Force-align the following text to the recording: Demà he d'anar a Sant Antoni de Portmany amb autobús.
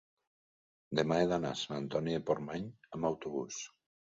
Demà 0.99 1.17
he 1.19 1.27
d'anar 1.33 1.51
a 1.55 1.59
Sant 1.61 1.77
Antoni 1.81 2.17
de 2.17 2.25
Portmany 2.31 2.67
amb 2.99 3.11
autobús. 3.13 3.63